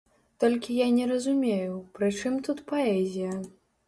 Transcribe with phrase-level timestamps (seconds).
[0.43, 3.37] Толькі я не разумею, пры чым тут паэзія?